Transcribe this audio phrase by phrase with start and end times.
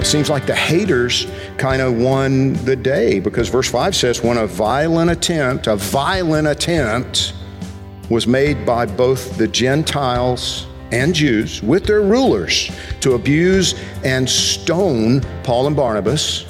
[0.00, 1.26] It seems like the haters
[1.58, 6.48] kind of won the day because verse 5 says, when a violent attempt, a violent
[6.48, 7.34] attempt
[8.08, 15.20] was made by both the Gentiles and Jews with their rulers to abuse and stone
[15.42, 16.46] Paul and Barnabas,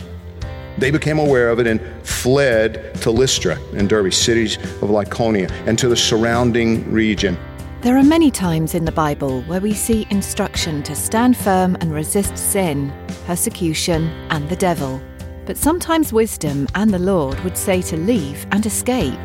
[0.79, 5.77] they became aware of it and fled to Lystra and Derbe, cities of Lycaonia, and
[5.77, 7.37] to the surrounding region.
[7.83, 11.95] There are many times in the Bible where we see instruction to stand firm and
[11.95, 12.93] resist sin,
[13.25, 15.01] persecution, and the devil.
[15.47, 19.19] But sometimes wisdom and the Lord would say to leave and escape.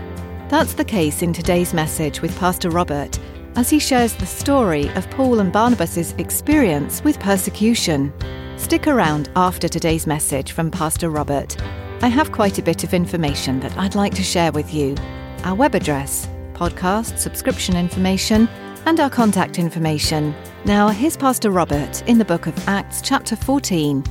[0.47, 3.19] That's the case in today's message with Pastor Robert
[3.57, 8.13] as he shares the story of Paul and Barnabas' experience with persecution.
[8.55, 11.61] Stick around after today's message from Pastor Robert.
[12.01, 14.95] I have quite a bit of information that I'd like to share with you.
[15.43, 18.49] Our web address, podcast, subscription information,
[18.85, 20.33] and our contact information.
[20.63, 24.03] Now, here's Pastor Robert in the book of Acts, chapter 14,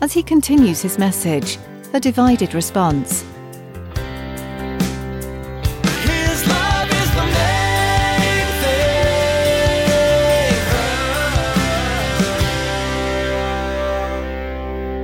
[0.00, 1.58] as he continues his message
[1.94, 3.22] A Divided Response.
[6.02, 8.46] His love is the main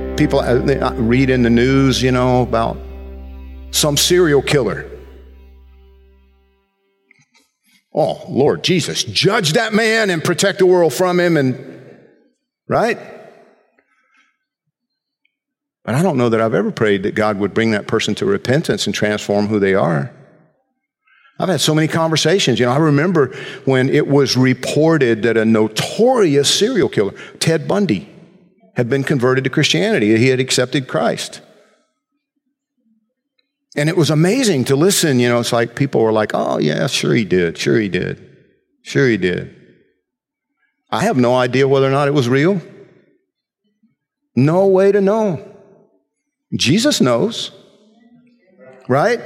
[0.09, 0.17] thing.
[0.17, 2.77] People uh, they, uh, read in the news, you know, about
[3.71, 4.98] some serial killer.
[7.93, 11.81] Oh, Lord Jesus, judge that man and protect the world from him, and
[12.67, 12.97] right?
[15.83, 18.25] But I don't know that I've ever prayed that God would bring that person to
[18.25, 20.13] repentance and transform who they are.
[21.39, 22.59] I've had so many conversations.
[22.59, 23.33] You know, I remember
[23.65, 28.09] when it was reported that a notorious serial killer, Ted Bundy,
[28.75, 30.15] had been converted to Christianity.
[30.17, 31.41] He had accepted Christ.
[33.79, 35.21] And it was amazing to listen.
[35.21, 37.57] You know, it's like people were like, oh, yeah, sure he did.
[37.57, 38.19] Sure he did.
[38.81, 39.55] Sure he did.
[40.91, 42.61] I have no idea whether or not it was real.
[44.35, 45.45] No way to know.
[46.53, 47.51] Jesus knows,
[48.89, 49.21] right?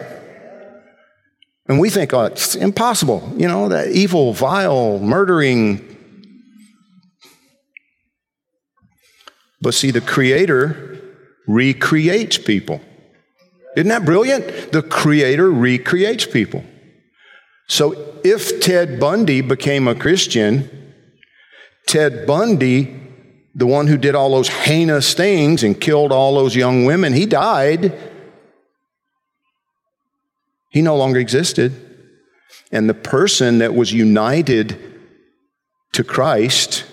[1.68, 3.34] And we think, oh, it's impossible.
[3.36, 5.98] You know, that evil, vile, murdering.
[9.62, 11.02] But see, the Creator
[11.48, 12.82] recreates people.
[13.76, 14.72] Isn't that brilliant?
[14.72, 16.64] The Creator recreates people.
[17.68, 20.94] So if Ted Bundy became a Christian,
[21.88, 23.00] Ted Bundy,
[23.56, 27.26] the one who did all those heinous things and killed all those young women, he
[27.26, 27.98] died.
[30.70, 31.74] He no longer existed.
[32.72, 34.78] And the person that was united
[35.94, 36.86] to Christ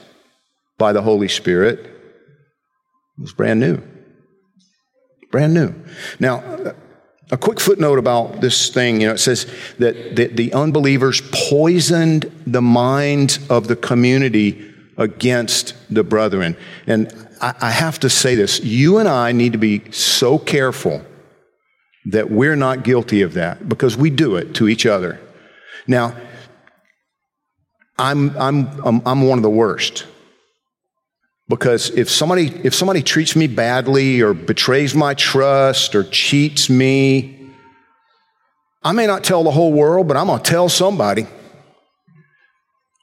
[0.78, 1.86] by the Holy Spirit
[3.18, 3.82] was brand new.
[5.30, 5.74] Brand new.
[6.18, 6.74] Now,
[7.30, 9.46] a quick footnote about this thing, you know, it says
[9.78, 16.56] that the, the unbelievers poisoned the minds of the community against the brethren.
[16.86, 21.02] And I, I have to say this you and I need to be so careful
[22.06, 25.20] that we're not guilty of that because we do it to each other.
[25.86, 26.16] Now,
[27.98, 30.06] I'm, I'm, I'm, I'm one of the worst.
[31.50, 37.50] Because if somebody, if somebody treats me badly or betrays my trust or cheats me,
[38.84, 41.26] I may not tell the whole world, but I'm going to tell somebody.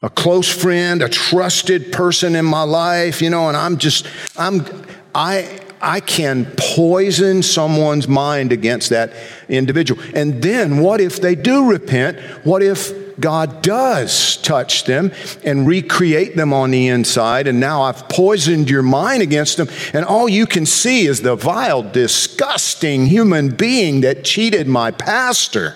[0.02, 4.08] A close friend, a trusted person in my life, you know, and I'm just,
[4.38, 4.66] I'm,
[5.14, 9.12] I, I can poison someone's mind against that
[9.50, 10.02] individual.
[10.16, 12.18] And then what if they do repent?
[12.46, 15.12] What if God does touch them
[15.44, 20.06] and recreate them on the inside, and now I've poisoned your mind against them, and
[20.06, 25.76] all you can see is the vile, disgusting human being that cheated my pastor.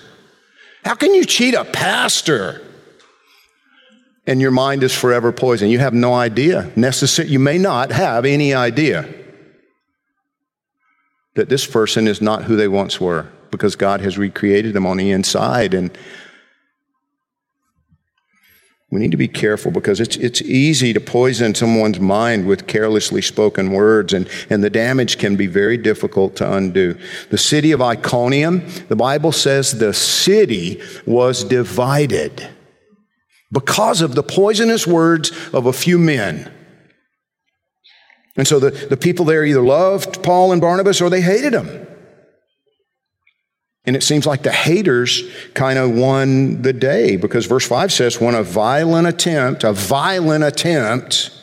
[0.84, 2.60] How can you cheat a pastor?
[4.26, 5.72] And your mind is forever poisoned.
[5.72, 6.70] You have no idea.
[6.76, 9.08] Necessary, you may not have any idea
[11.34, 14.96] that this person is not who they once were because God has recreated them on
[14.96, 15.90] the inside and
[18.92, 23.22] We need to be careful because it's, it's easy to poison someone's mind with carelessly
[23.22, 26.98] spoken words, and, and the damage can be very difficult to undo.
[27.30, 32.46] The city of Iconium, the Bible says the city was divided
[33.50, 36.52] because of the poisonous words of a few men.
[38.36, 41.86] And so the, the people there either loved Paul and Barnabas or they hated them.
[43.84, 45.24] And it seems like the haters
[45.54, 50.44] kind of won the day because verse 5 says, when a violent attempt, a violent
[50.44, 51.36] attempt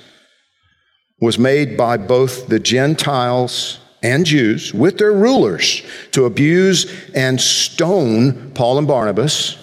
[1.20, 8.52] was made by both the Gentiles and Jews with their rulers to abuse and stone
[8.52, 9.58] Paul and Barnabas,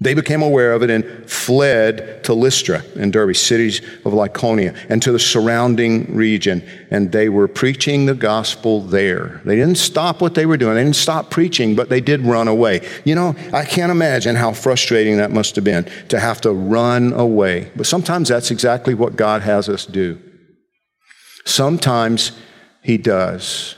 [0.00, 5.02] they became aware of it and fled to Lystra and Derbe, cities of Lycaonia, and
[5.02, 6.62] to the surrounding region.
[6.92, 9.40] And they were preaching the gospel there.
[9.44, 10.76] They didn't stop what they were doing.
[10.76, 12.88] They didn't stop preaching, but they did run away.
[13.04, 17.12] You know, I can't imagine how frustrating that must have been to have to run
[17.12, 17.72] away.
[17.74, 20.20] But sometimes that's exactly what God has us do.
[21.44, 22.30] Sometimes
[22.82, 23.74] He does.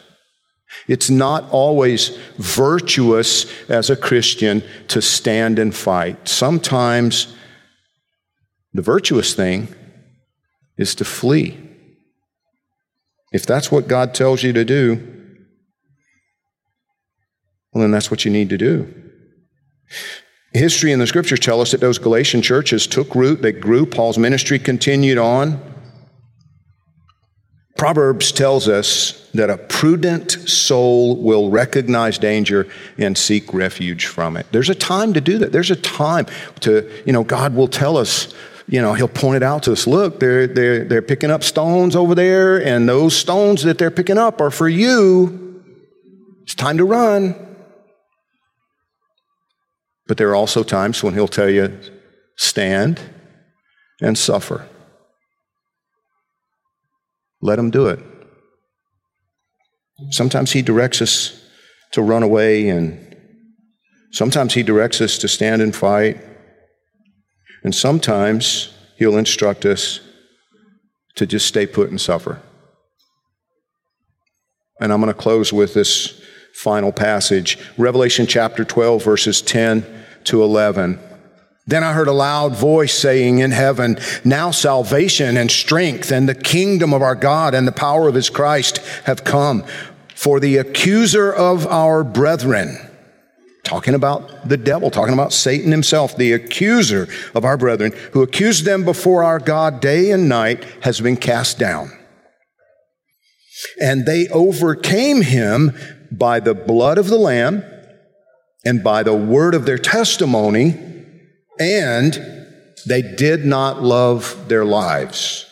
[0.88, 6.28] It's not always virtuous as a Christian to stand and fight.
[6.28, 7.34] Sometimes
[8.72, 9.68] the virtuous thing
[10.76, 11.58] is to flee.
[13.32, 15.16] If that's what God tells you to do,
[17.72, 18.92] well, then that's what you need to do.
[20.52, 24.18] History and the scriptures tell us that those Galatian churches took root, they grew, Paul's
[24.18, 25.69] ministry continued on.
[27.80, 32.68] Proverbs tells us that a prudent soul will recognize danger
[32.98, 34.46] and seek refuge from it.
[34.52, 35.50] There's a time to do that.
[35.50, 36.26] There's a time
[36.60, 38.34] to, you know, God will tell us,
[38.68, 39.86] you know, He'll point it out to us.
[39.86, 44.18] Look, they're, they're, they're picking up stones over there, and those stones that they're picking
[44.18, 45.64] up are for you.
[46.42, 47.34] It's time to run.
[50.06, 51.80] But there are also times when He'll tell you,
[52.36, 53.00] stand
[54.02, 54.68] and suffer.
[57.40, 58.00] Let him do it.
[60.10, 61.42] Sometimes he directs us
[61.92, 63.16] to run away, and
[64.12, 66.18] sometimes he directs us to stand and fight.
[67.62, 70.00] And sometimes he'll instruct us
[71.16, 72.40] to just stay put and suffer.
[74.80, 76.20] And I'm going to close with this
[76.54, 79.84] final passage Revelation chapter 12, verses 10
[80.24, 80.98] to 11.
[81.70, 86.34] Then I heard a loud voice saying in heaven, Now salvation and strength and the
[86.34, 89.64] kingdom of our God and the power of his Christ have come.
[90.16, 92.76] For the accuser of our brethren,
[93.62, 98.64] talking about the devil, talking about Satan himself, the accuser of our brethren, who accused
[98.64, 101.92] them before our God day and night, has been cast down.
[103.80, 105.76] And they overcame him
[106.10, 107.62] by the blood of the Lamb
[108.64, 110.89] and by the word of their testimony
[111.60, 112.14] and
[112.86, 115.46] they did not love their lives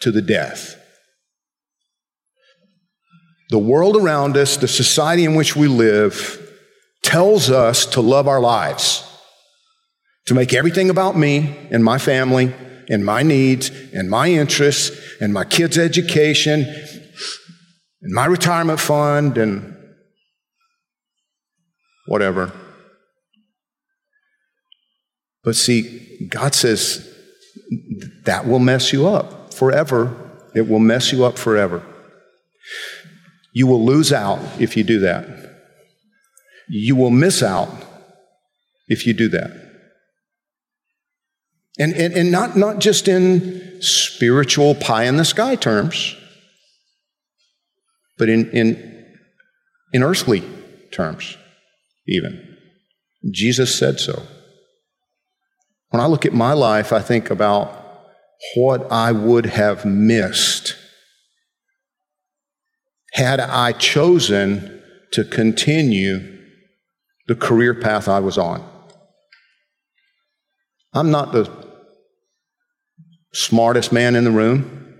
[0.00, 0.80] to the death.
[3.50, 6.40] The world around us, the society in which we live,
[7.02, 9.04] tells us to love our lives,
[10.26, 12.52] to make everything about me and my family
[12.88, 14.90] and my needs and my interests
[15.20, 16.62] and my kids' education
[18.02, 19.76] and my retirement fund and
[22.06, 22.50] whatever.
[25.44, 27.06] But see, God says
[28.24, 30.32] that will mess you up forever.
[30.54, 31.84] It will mess you up forever.
[33.52, 35.26] You will lose out if you do that.
[36.68, 37.68] You will miss out
[38.88, 39.50] if you do that.
[41.78, 46.16] And, and, and not, not just in spiritual pie in the sky terms,
[48.16, 49.06] but in, in,
[49.92, 50.42] in earthly
[50.92, 51.36] terms,
[52.06, 52.56] even.
[53.30, 54.22] Jesus said so.
[55.94, 58.10] When I look at my life, I think about
[58.56, 60.74] what I would have missed
[63.12, 64.82] had I chosen
[65.12, 66.36] to continue
[67.28, 68.68] the career path I was on.
[70.92, 71.48] I'm not the
[73.32, 74.96] smartest man in the room,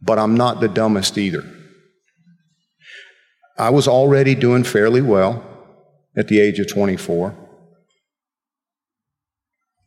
[0.00, 1.44] but I'm not the dumbest either.
[3.58, 5.44] I was already doing fairly well
[6.16, 7.41] at the age of 24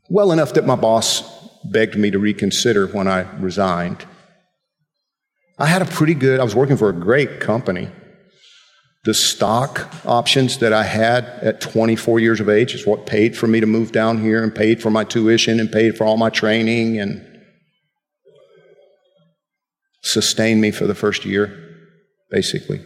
[0.10, 1.24] well enough that my boss
[1.64, 4.06] begged me to reconsider when I resigned.
[5.58, 7.90] I had a pretty good, I was working for a great company.
[9.06, 13.48] The stock options that I had at 24 years of age is what paid for
[13.48, 16.30] me to move down here and paid for my tuition and paid for all my
[16.30, 17.24] training and
[20.02, 21.78] sustained me for the first year,
[22.32, 22.82] basically.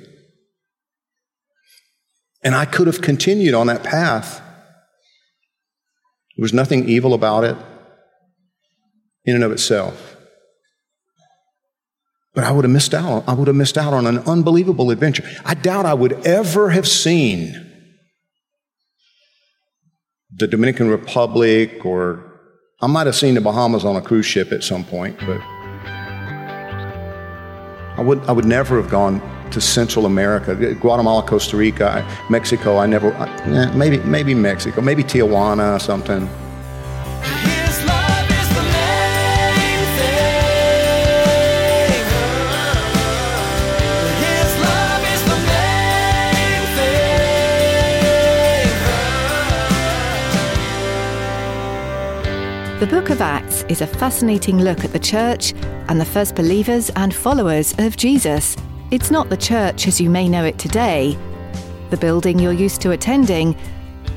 [2.43, 4.41] And I could have continued on that path
[6.39, 7.57] There was nothing evil about it
[9.25, 10.15] in and of itself.
[12.33, 13.25] But I would have missed out.
[13.27, 15.29] I would have missed out on an unbelievable adventure.
[15.43, 17.53] I doubt I would ever have seen
[20.33, 22.39] the Dominican Republic or
[22.79, 25.41] I might have seen the Bahamas on a cruise ship at some point, but
[27.97, 29.19] I would, I would never have gone
[29.51, 32.77] to Central America, Guatemala, Costa Rica, Mexico.
[32.77, 36.27] I never, eh, maybe, maybe Mexico, maybe Tijuana, or something.
[37.21, 40.39] His love is the main thing.
[44.25, 46.63] His love is the main
[52.69, 52.79] thing.
[52.79, 55.53] The book of Acts is a fascinating look at the church
[55.89, 58.55] and the first believers and followers of Jesus.
[58.91, 61.15] It's not the church as you may know it today,
[61.91, 63.55] the building you're used to attending,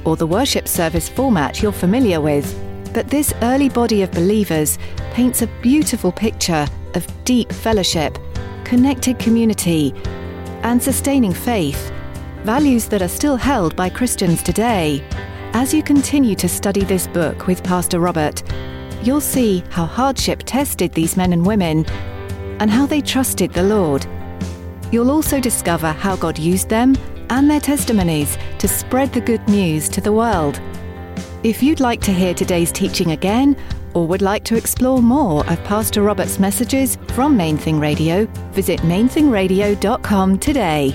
[0.07, 2.59] or the worship service format you're familiar with.
[2.95, 4.79] But this early body of believers
[5.11, 8.17] paints a beautiful picture of deep fellowship,
[8.65, 9.93] connected community,
[10.63, 11.93] and sustaining faith,
[12.43, 15.07] values that are still held by Christians today.
[15.53, 18.43] As you continue to study this book with Pastor Robert,
[19.03, 21.85] you'll see how hardship tested these men and women
[22.59, 24.07] and how they trusted the Lord.
[24.93, 26.97] You'll also discover how God used them
[27.31, 30.61] and their testimonies to spread the good news to the world.
[31.43, 33.57] If you'd like to hear today's teaching again,
[33.95, 38.81] or would like to explore more of Pastor Robert's messages from Main Thing Radio, visit
[38.81, 40.95] mainthingradio.com today.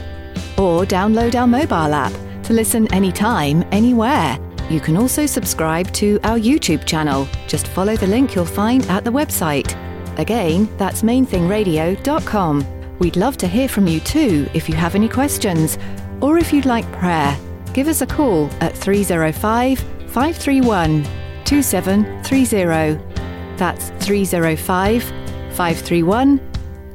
[0.58, 2.14] Or download our mobile app
[2.44, 4.40] to listen anytime, anywhere.
[4.70, 7.28] You can also subscribe to our YouTube channel.
[7.48, 9.76] Just follow the link you'll find at the website.
[10.20, 12.77] Again, that's mainthingradio.com.
[13.00, 15.78] We'd love to hear from you too if you have any questions
[16.22, 17.38] or if you'd like prayer.
[17.74, 21.04] Give us a call at 305 531
[21.46, 23.58] 2730.
[23.58, 26.40] That's 305 531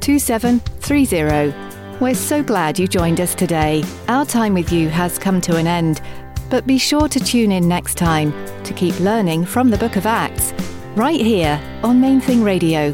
[0.01, 1.99] 2730.
[1.99, 3.83] We're so glad you joined us today.
[4.09, 6.01] Our time with you has come to an end,
[6.49, 8.33] but be sure to tune in next time
[8.63, 10.53] to keep learning from the book of Acts,
[10.95, 12.93] right here on Main Thing Radio.